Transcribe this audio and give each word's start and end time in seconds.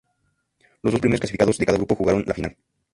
Los 0.81 0.93
dos 0.93 0.99
primeros 0.99 1.19
clasificados 1.19 1.59
de 1.59 1.65
cada 1.67 1.77
grupo 1.77 1.93
jugaron 1.93 2.23
la 2.25 2.33
Final. 2.33 2.57